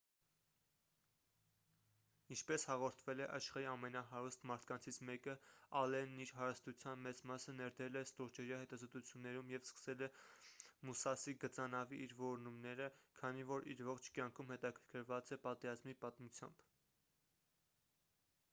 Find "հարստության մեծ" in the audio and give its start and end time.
6.37-7.21